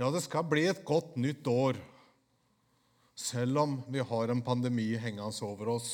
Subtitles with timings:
[0.00, 1.76] Ja, det skal bli et godt nytt år,
[3.12, 5.90] selv om vi har en pandemi hengende over oss.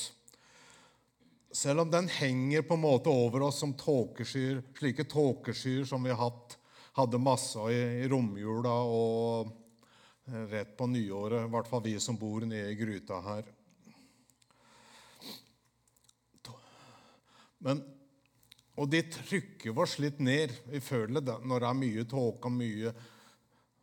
[1.50, 6.14] Selv om den henger på en måte over oss som tåkeskyer, slike tåkeskyer som vi
[6.14, 6.54] hatt,
[6.94, 9.50] hadde masse av i, i romjula og
[10.30, 13.50] eh, rett på nyåret, i hvert fall vi som bor nede i gryta her.
[17.58, 17.82] Men,
[18.78, 20.54] og de trykker oss litt ned.
[20.70, 22.94] Vi føler det når det er mye tåke og mye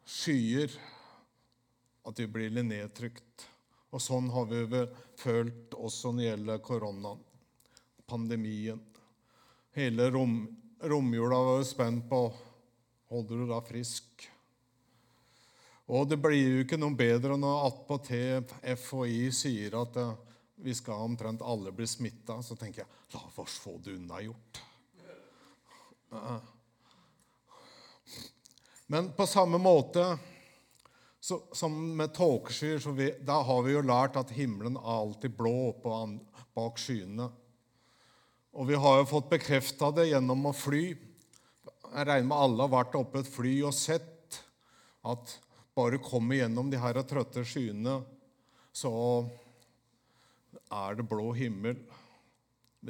[0.06, 0.72] skyer,
[2.04, 3.48] at vi blir litt nedtrykt.
[3.94, 4.90] Og sånn har vi vel
[5.20, 7.22] følt også når det gjelder koronaen,
[8.10, 8.82] pandemien.
[9.78, 10.42] Hele rom,
[10.82, 12.26] romjula var jo spent på
[13.14, 14.28] holder du da frisk.
[15.94, 18.46] Og det blir jo ikke noe bedre når attpåtil
[18.80, 20.14] FHI sier at eh,
[20.64, 22.40] vi skal omtrent alle bli smitta.
[22.42, 24.64] Så tenker jeg la oss få det unnagjort.
[28.94, 30.18] Men på samme måte
[31.20, 35.96] så, som med tåkeskyer, da har vi jo lært at himmelen er alltid blå på,
[36.54, 37.26] bak skyene.
[38.54, 40.84] Og vi har jo fått bekrefta det gjennom å fly.
[40.94, 44.38] Jeg regner med alle har vært oppe et fly og sett
[45.10, 45.38] at
[45.74, 47.98] bare komme gjennom de her trøtte skyene,
[48.70, 48.94] så
[50.70, 51.82] er det blå himmel.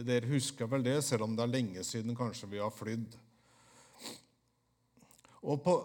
[0.04, 3.23] Dere husker vel det, selv om det er lenge siden kanskje vi har flydd.
[5.44, 5.76] Og på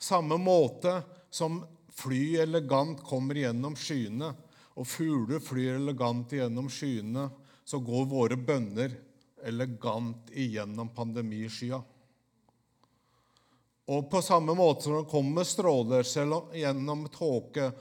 [0.00, 0.98] samme måte
[1.30, 1.60] som
[1.94, 4.32] fly elegant kommer gjennom skyene,
[4.74, 7.28] og fugler flyr elegant gjennom skyene,
[7.64, 8.96] så går våre bønner
[9.44, 11.78] elegant igjennom pandemiskya.
[13.84, 17.72] Og på samme måte som det kommer stråler om, gjennom tåke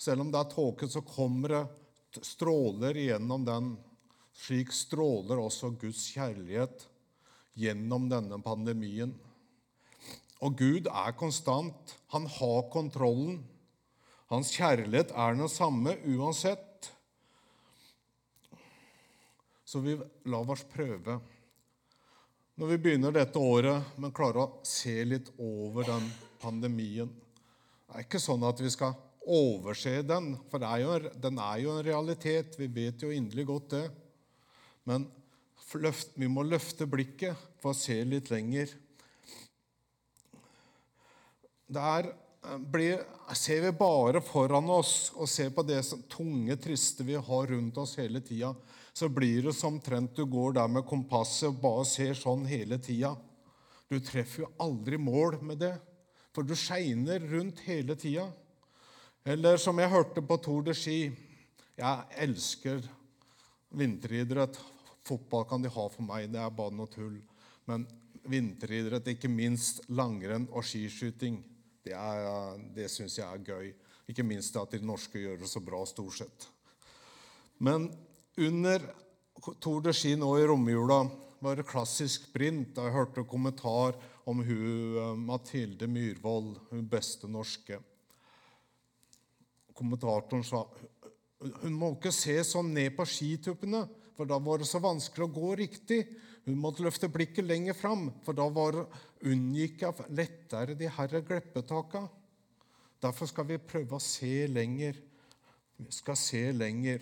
[0.00, 3.74] Selv om det er tåke, så kommer det stråler gjennom den.
[4.32, 6.86] Slik stråler også Guds kjærlighet
[7.52, 9.12] gjennom denne pandemien.
[10.40, 11.96] Og Gud er konstant.
[12.14, 13.42] Han har kontrollen.
[14.30, 16.90] Hans kjærlighet er den samme uansett.
[19.66, 19.98] Så vi
[20.30, 21.20] lar oss prøve
[22.60, 26.10] når vi begynner dette året, men klarer å se litt over den
[26.42, 27.08] pandemien.
[27.08, 28.92] Det er ikke sånn at vi skal
[29.24, 32.58] overse den, for er jo, den er jo en realitet.
[32.60, 33.86] Vi vet jo inderlig godt det.
[34.84, 35.08] Men
[36.20, 38.76] vi må løfte blikket for å se litt lenger.
[41.70, 42.10] Der
[42.58, 43.04] blir,
[43.34, 47.96] ser vi bare foran oss og ser på det tunge, triste vi har rundt oss
[48.00, 48.54] hele tida,
[48.92, 52.80] så blir det som omtrent du går der med kompasset og bare ser sånn hele
[52.82, 53.14] tida.
[53.90, 55.76] Du treffer jo aldri mål med det,
[56.34, 58.26] for du skeiner rundt hele tida.
[59.26, 61.10] Eller som jeg hørte på Tour de Ski
[61.76, 62.82] Jeg elsker
[63.76, 64.58] vinteridrett.
[65.06, 67.16] Fotball kan de ha for meg, det er bare noe tull.
[67.68, 67.86] Men
[68.28, 71.38] vinteridrett, ikke minst langrenn og skiskyting,
[71.84, 73.70] det, er, det syns jeg er gøy.
[74.10, 76.48] Ikke minst at de norske gjør det så bra stort sett.
[77.60, 77.88] Men
[78.40, 78.84] under
[79.60, 81.04] Tour de Ski nå i romjula
[81.40, 82.76] var det klassisk sprint.
[82.76, 83.96] Jeg hørte kommentar
[84.28, 87.80] om hun, eh, Mathilde Myhrvold, hun beste norske.
[89.74, 90.66] Kommentatoren sa
[91.40, 93.86] hun må ikke se sånn ned på skituppene,
[94.20, 96.02] for da var det så vanskelig å gå riktig.
[96.44, 98.76] Hun måtte løfte blikket lenger fram, for da var,
[99.24, 102.02] unngikk jeg lettere de herre gleppetaka.
[103.00, 104.98] Derfor skal vi prøve å se lenger.
[105.80, 107.00] Vi skal se lenger.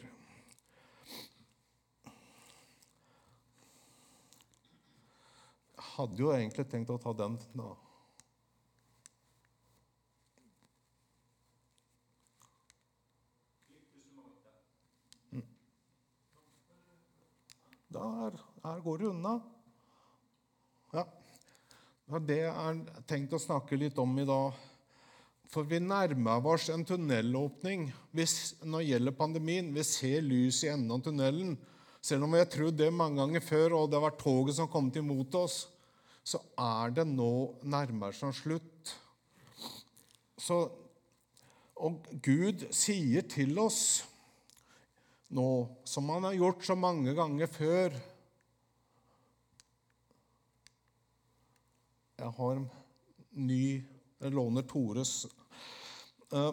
[5.75, 7.73] Jeg hadde jo egentlig tenkt å ta den nå.
[17.99, 19.39] Der, her går det unna.
[20.95, 21.05] Ja.
[22.25, 22.79] Det er
[23.11, 24.57] tenkt å snakke litt om i dag.
[25.49, 29.73] For vi nærmer oss en tunnelåpning hvis, når det gjelder pandemien.
[29.75, 31.57] Vi ser lys i enden av tunnelen.
[32.05, 34.71] Selv om vi har trodd det mange ganger før, og det har vært toget som
[34.71, 35.63] kom imot oss,
[36.23, 37.33] så er det nå
[37.67, 38.93] nærmere seg slutt.
[40.39, 40.61] Så,
[41.81, 43.81] og Gud sier til oss
[45.29, 45.49] nå,
[45.85, 47.99] som han har gjort så mange ganger før
[52.19, 52.65] Jeg har
[53.39, 53.65] ny
[54.19, 55.13] Jeg låner Tores.
[56.35, 56.51] Uh,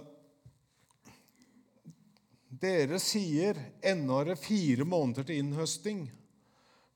[2.62, 6.06] dere sier ennå er det fire måneder til innhøsting.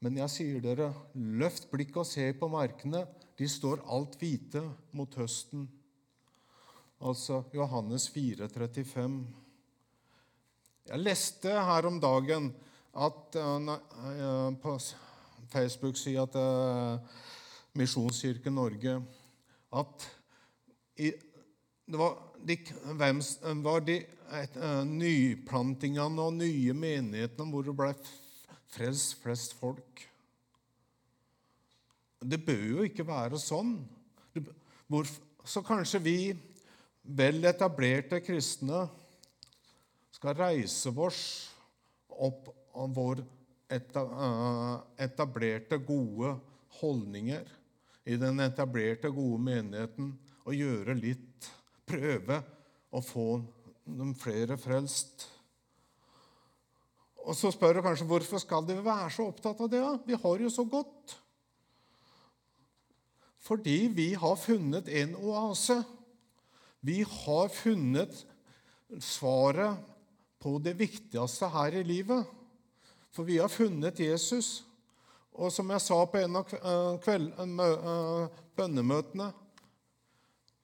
[0.05, 3.01] Men jeg sier dere, løft blikket og se på markene.
[3.39, 4.61] De står alt hvite
[4.95, 5.65] mot høsten.
[7.01, 9.19] Altså Johannes 4, 35.
[10.89, 12.47] Jeg leste her om dagen
[12.97, 13.73] at uh,
[14.57, 14.71] på
[15.51, 16.95] Facebook-sida til
[17.77, 18.95] Misjonskirken Norge
[19.77, 20.07] at
[20.97, 21.11] i,
[21.85, 22.57] det var de,
[22.97, 23.21] hvem
[23.61, 27.93] var de et, uh, nyplantingene og nye menighetene hvor det ble
[28.73, 30.01] frelst flest folk?
[32.25, 33.75] Det bør jo ikke være sånn.
[34.89, 35.05] Hvor,
[35.45, 36.17] så kanskje vi
[37.05, 38.87] vel etablerte kristne
[40.19, 41.19] skal reise oss
[42.11, 43.21] opp av vår
[43.71, 46.33] eh, etablerte, gode
[46.81, 47.47] holdninger
[48.03, 50.11] i den etablerte, gode menigheten
[50.43, 51.47] og gjøre litt
[51.89, 52.35] Prøve
[52.93, 53.39] å få
[53.89, 55.23] noen flere frelst.
[57.23, 59.79] Og så spør du kanskje hvorfor skal de være så opptatt av det?
[59.81, 59.95] Ja?
[60.05, 61.15] Vi har jo så godt.
[63.41, 65.79] Fordi vi har funnet en oase.
[66.85, 68.21] Vi har funnet
[69.01, 69.88] svaret
[70.39, 72.25] på det viktigste her i livet.
[73.11, 74.63] For vi har funnet Jesus.
[75.39, 79.29] Og som jeg sa på en av eh, kveld, eh, bønnemøtene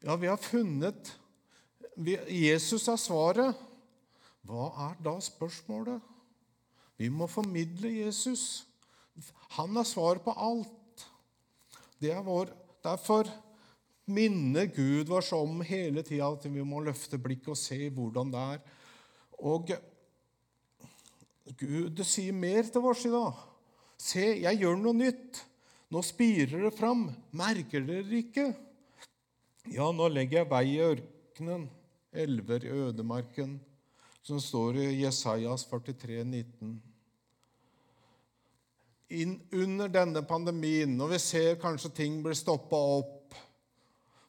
[0.05, 1.13] Ja, vi har funnet
[1.95, 3.55] Jesus er svaret.
[4.45, 6.01] Hva er da spørsmålet?
[6.99, 8.65] Vi må formidle Jesus.
[9.55, 11.05] Han er svaret på alt.
[11.99, 12.51] Det er vår,
[12.83, 13.29] derfor
[14.05, 18.43] minner Gud oss om hele tida at vi må løfte blikket og se hvordan det
[18.55, 18.59] er.
[19.39, 19.71] Og
[21.59, 23.43] Gud sier mer til oss i dag.
[24.01, 25.41] Se, jeg gjør noe nytt.
[25.93, 27.07] Nå spirer det fram.
[27.37, 28.49] Merker dere ikke?
[29.71, 31.69] Ja, nå legger jeg vei i ørkenen,
[32.13, 33.55] elver i ødemarken,
[34.25, 36.75] som står i Jesajas 43, 19.
[39.15, 43.35] Inn under denne pandemien, når vi ser kanskje ting blir stoppa opp,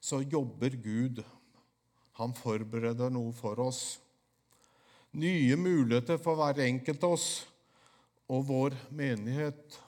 [0.00, 1.22] så jobber Gud.
[2.20, 3.96] Han forbereder noe for oss
[5.16, 7.28] nye muligheter for hver enkelt av oss
[8.28, 9.78] og vår menighet.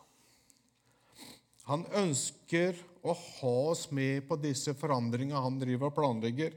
[1.69, 6.55] Han ønsker å ha oss med på disse forandringene han driver og planlegger.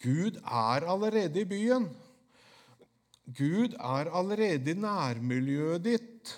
[0.00, 1.90] Gud er allerede i byen.
[3.36, 6.32] Gud er allerede i nærmiljøet ditt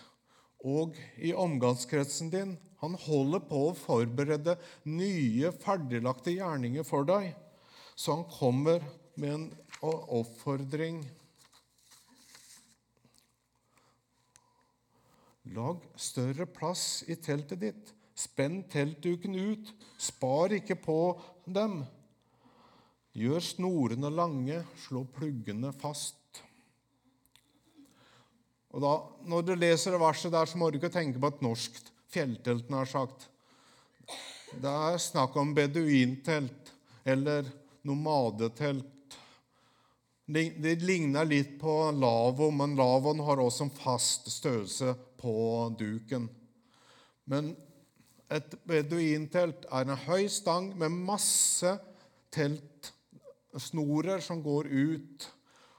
[0.67, 2.57] og i omgangskretsen din.
[2.83, 4.57] Han holder på å forberede
[4.91, 7.31] nye, ferdiglagte gjerninger for deg.
[7.95, 8.83] Så han kommer
[9.15, 9.47] med en
[9.83, 11.05] oppfordring
[15.53, 17.91] Lag større plass i teltet ditt.
[18.17, 19.73] Spenn teltduken ut.
[20.01, 20.99] Spar ikke på
[21.45, 21.83] dem.
[23.13, 26.17] Gjør snorene lange, slå pluggene fast.
[28.73, 28.93] Og da,
[29.29, 31.77] Når du leser verset der, så må du ikke tenke på et norsk
[32.13, 32.71] fjelltelt.
[32.71, 33.29] nær sagt.
[34.53, 36.73] Det er snakk om beduintelt
[37.05, 37.45] eller
[37.85, 38.89] nomadetelt.
[40.25, 45.35] Det ligner litt på lavvo, men lavvoen har også en fast størrelse på
[45.79, 46.27] duken.
[47.31, 47.53] Men
[48.33, 51.77] et beduintelt er en høy stang med masse
[52.33, 55.29] teltsnorer som går ut.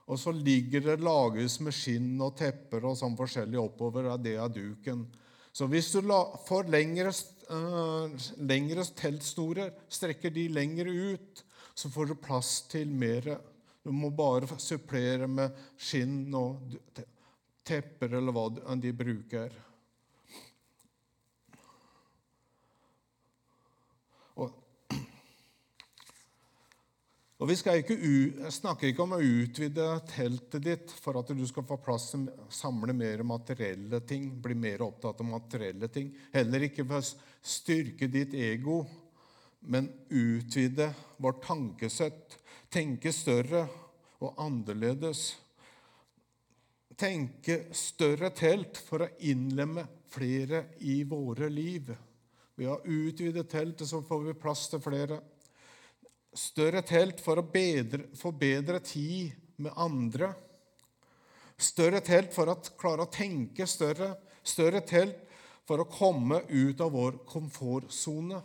[0.04, 4.10] Og så ligger det lages med skinn og tepper og sånn forskjellig oppover.
[4.20, 5.06] Det er duken.
[5.54, 6.02] Så hvis du
[6.48, 7.12] får lengre,
[7.48, 8.10] uh,
[8.42, 11.44] lengre teltsnorer, strekker de lenger ut,
[11.74, 13.36] så får du plass til mer.
[13.84, 16.74] Du må bare supplere med skinn og
[17.64, 18.48] tepper eller hva
[18.80, 19.54] de bruker.
[24.40, 24.50] Og,
[27.38, 31.78] og Vi ikke snakker ikke om å utvide teltet ditt for at du skal få
[31.82, 36.12] plass til å samle mer materielle ting, bli mer opptatt av materielle ting.
[36.34, 38.82] Heller ikke for å styrke ditt ego,
[39.64, 42.36] men utvide vårt tankesett.
[42.68, 43.64] Tenke større
[44.24, 45.32] og annerledes
[46.98, 51.90] tenke større telt for å innlemme flere i våre liv.
[52.54, 55.18] Ved å utvide teltet så får vi plass til flere.
[56.34, 60.32] Større telt for å bedre, få bedre tid med andre.
[61.58, 64.14] Større telt for å klare å tenke større.
[64.42, 65.20] Større telt
[65.64, 68.42] for å komme ut av vår komfortsone.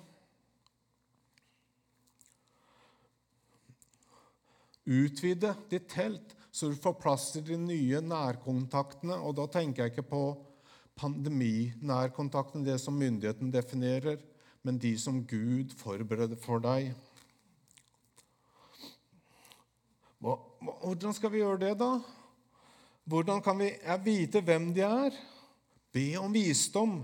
[4.89, 9.17] Utvide ditt telt så du får plass til de nye nærkontaktene.
[9.21, 10.23] Og da tenker jeg ikke på
[10.99, 14.17] pandeminærkontakten, det som myndigheten definerer,
[14.63, 16.91] men de som Gud forbereder for deg.
[20.19, 21.93] Hvordan skal vi gjøre det, da?
[23.09, 23.71] Hvordan kan vi
[24.03, 25.15] vite hvem de er?
[25.95, 26.99] Be om visdom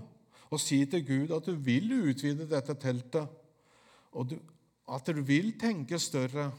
[0.46, 3.26] og si til Gud at du vil utvide dette teltet,
[4.12, 4.36] og
[4.94, 6.50] at du vil tenke større.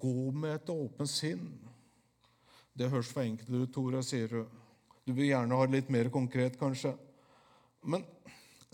[0.00, 1.46] Gå med et åpent sinn.
[2.74, 4.44] Det høres for enkelt ut, Tore, sier du.
[5.04, 6.94] Du vil gjerne ha det litt mer konkret, kanskje.
[7.84, 8.02] Men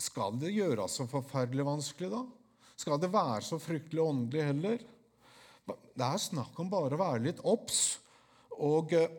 [0.01, 2.23] skal det gjøres så forferdelig vanskelig, da?
[2.81, 4.83] skal det være så fryktelig åndelig heller.
[5.69, 7.99] Det er snakk om bare å være litt obs.
[8.57, 9.11] Og eh,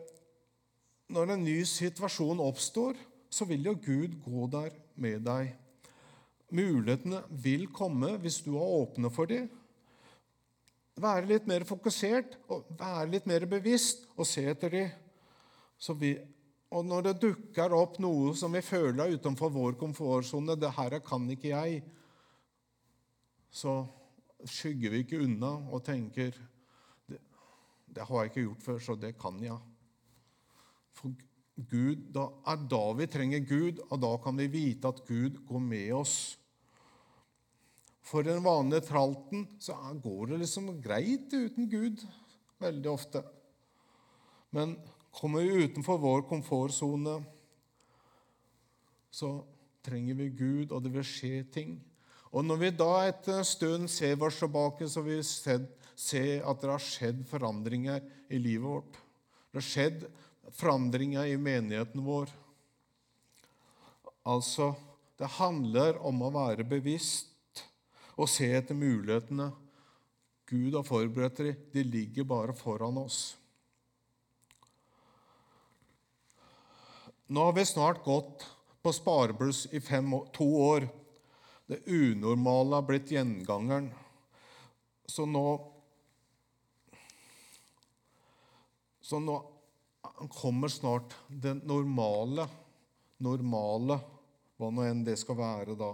[1.13, 2.97] når en ny situasjon oppstår,
[3.33, 5.53] så vil jo Gud gå der med deg.
[6.53, 9.47] Mulighetene vil komme hvis du er åpne for dem.
[11.01, 14.91] Være litt mer fokusert og være litt mer bevisst og se etter dem.
[15.99, 16.13] Vi,
[16.71, 20.99] og når det dukker opp noe som vi føler er utenfor vår komfortsone 'Det her
[20.99, 21.83] kan ikke jeg',
[23.49, 23.85] så
[24.45, 26.31] skygger vi ikke unna og tenker
[27.09, 27.19] det,
[27.95, 29.59] det har jeg ikke gjort før, så det kan jeg.
[30.93, 31.13] For
[31.69, 35.59] Gud, da er da vi trenger Gud, og da kan vi vite at Gud går
[35.59, 36.39] med oss.
[38.03, 42.03] For den vanlige tralten så går det liksom greit uten Gud
[42.63, 43.23] veldig ofte.
[44.53, 44.75] Men
[45.13, 47.21] kommer vi utenfor vår komfortsone,
[49.13, 49.31] så
[49.85, 51.77] trenger vi Gud, og det vil skje ting.
[52.33, 55.57] Og når vi da etter en stund ser oss tilbake, så vil vi
[55.95, 58.01] se at det har skjedd forandringer
[58.33, 58.95] i livet vårt.
[59.51, 60.07] Det har skjedd
[60.57, 62.31] forandringer i menigheten vår.
[64.25, 64.71] Altså,
[65.19, 67.32] det handler om å være bevisst
[68.17, 69.49] og se etter mulighetene.
[70.49, 71.55] Gud har forberedt dem.
[71.73, 73.37] De ligger bare foran oss.
[77.33, 78.43] Nå har vi snart gått
[78.83, 80.87] på sparebluss i fem, to år.
[81.65, 83.91] Det unormale har blitt gjengangeren.
[85.05, 85.69] Så nå
[89.03, 89.33] Så nå
[90.31, 92.45] kommer snart det normale.
[93.19, 93.97] Normale,
[94.57, 95.89] hva nå enn det skal være da.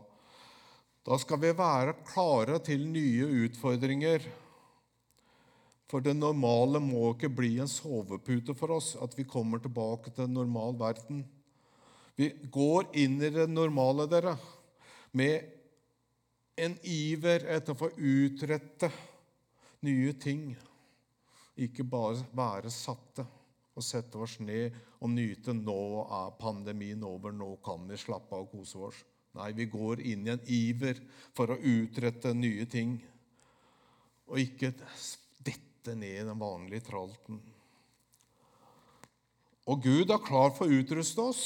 [1.06, 4.26] Da skal vi være klare til nye utfordringer.
[5.90, 10.28] For det normale må ikke bli en sovepute for oss, at vi kommer tilbake til
[10.28, 11.24] en normal verden.
[12.20, 14.36] Vi går inn i det normale, dere,
[15.18, 15.56] med
[16.60, 18.92] en iver etter å få utrette
[19.88, 20.52] nye ting.
[21.60, 23.26] Ikke bare være satte
[23.74, 25.82] og sette oss ned og nyte 'nå
[26.20, 29.06] er pandemien over, nå kan vi slappe av og kose oss'.
[29.38, 31.00] Nei, vi går inn i en iver
[31.38, 32.98] for å utrette nye ting,
[34.30, 34.72] og ikke
[35.46, 37.40] dette ned i den vanlige tralten.
[39.70, 41.44] Og Gud er klar for å utruste oss.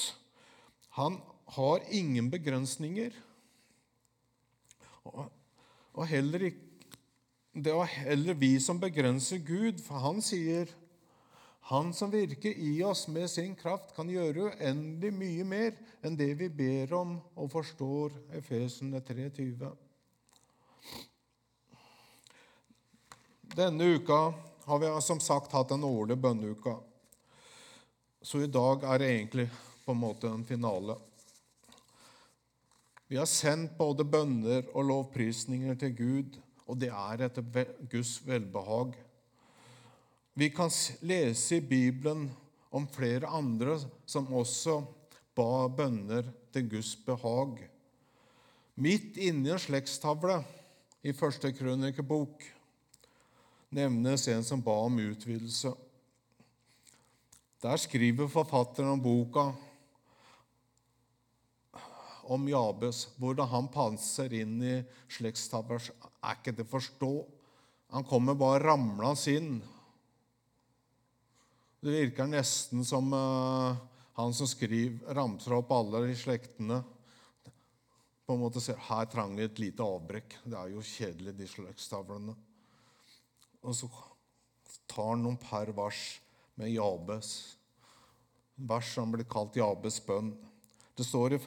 [0.96, 1.20] Han
[1.58, 3.16] har ingen begrensninger.
[5.04, 6.70] Og heller ikke,
[7.54, 10.72] det er heller vi som begrenser Gud, for han sier
[11.66, 16.34] han som virker i oss med sin kraft, kan gjøre uendelig mye mer enn det
[16.42, 18.12] vi ber om og forstår.
[18.36, 19.70] Efesene 3,20.
[23.56, 24.34] Denne uka
[24.66, 26.76] har vi som sagt hatt en årlig bønneuka.
[28.22, 29.48] Så i dag er det egentlig
[29.86, 30.98] på en måte en finale.
[33.08, 38.96] Vi har sendt både bønner og lovprisninger til Gud, og det er etter Guds velbehag.
[40.34, 42.32] Vi kan lese i Bibelen
[42.70, 44.80] om flere andre som også
[45.38, 47.60] ba bønner til Guds behag.
[48.82, 50.40] Midt inni en slektstavle
[51.06, 52.42] i første krønikebok
[53.78, 55.74] nevnes en som ba om utvidelse.
[57.62, 59.52] Der skriver forfatteren om boka
[62.34, 64.80] om Jabes, hvordan han panser inn i
[65.12, 65.92] slektstavler,
[66.24, 67.12] er ikke til å forstå.
[67.94, 69.54] Han kommer bare ramlende inn.
[71.84, 73.76] Det virker nesten som uh,
[74.16, 76.78] han som skriver, ramser opp alle de slektene.
[78.24, 80.38] På en måte ser, Her trang vi et lite avbrekk.
[80.46, 82.38] Det er jo kjedelig, de slektstavlene.
[83.68, 83.92] Og så
[84.88, 86.06] tar han noen per vers
[86.56, 87.34] med Jabes.
[88.56, 90.32] Vers som blir kalt Jabes bønn.
[90.96, 91.44] Det står i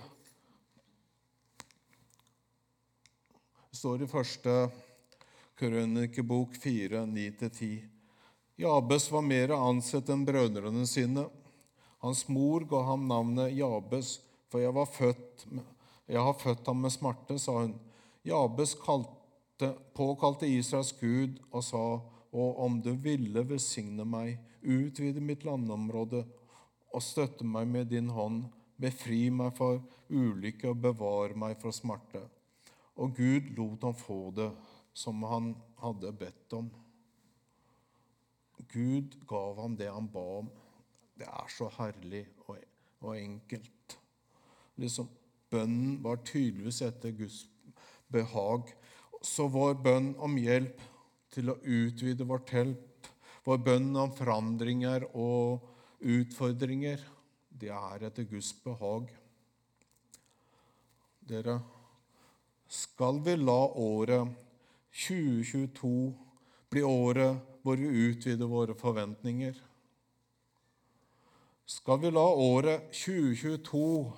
[3.73, 4.53] Det står i første
[5.57, 7.96] krønikebok 4, 9-10.
[8.57, 11.27] Jabes var mer ansett enn brødrene sine.
[12.01, 14.15] Hans mor ga ham navnet Jabes,
[14.49, 15.45] for jeg, født,
[16.09, 17.75] jeg har født ham med smerte, sa hun.
[18.25, 21.83] Jabes kalte, påkalte Israels Gud og sa,
[22.33, 26.25] og om du ville velsigne meg, utvide mitt landområde
[26.97, 28.47] og støtte meg med din hånd,
[28.81, 32.25] befri meg for ulykke og bevare meg for smerte.
[32.97, 34.49] Og Gud lot ham få det
[34.97, 35.53] som han
[35.85, 36.73] hadde bedt om.
[38.73, 40.49] Gud gav ham det han ba om.
[41.17, 42.59] Det er så herlig og,
[43.05, 43.99] og enkelt.
[44.81, 45.09] Liksom,
[45.51, 47.45] Bønnen var tydeligvis etter Guds
[48.13, 48.73] behag.
[49.23, 50.83] Så vår bønn om hjelp
[51.33, 53.11] til å utvide vårt telt,
[53.47, 55.65] vår bønn om forandringer og
[56.03, 57.01] utfordringer,
[57.49, 59.09] det er etter Guds behag.
[61.27, 61.57] Dere,
[62.69, 64.35] skal vi la året
[65.07, 65.93] 2022
[66.71, 69.57] bli året hvor vi utvider våre forventninger?
[71.67, 74.13] Skal vi la året 2022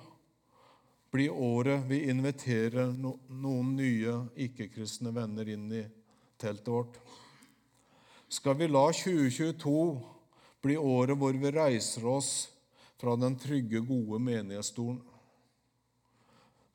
[1.09, 4.13] bli året vi inviterer noen nye
[4.45, 5.81] ikke-kristne venner inn i
[6.37, 6.99] teltet vårt?
[8.29, 9.73] Skal vi la 2022
[10.61, 12.33] bli året hvor vi reiser oss
[13.01, 15.01] fra den trygge, gode menighetsstolen?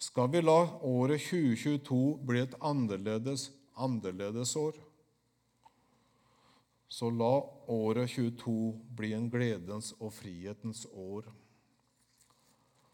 [0.02, 3.46] Skal vi la året 2022 bli et annerledes,
[3.78, 4.74] annerledes år?
[6.94, 7.32] Så la
[7.74, 8.52] året 22
[8.94, 11.26] bli en gledens og frihetens år.